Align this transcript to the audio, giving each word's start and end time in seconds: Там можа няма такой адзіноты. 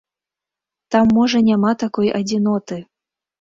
Там 0.95 1.11
можа 1.17 1.41
няма 1.49 1.75
такой 1.85 2.07
адзіноты. 2.21 2.81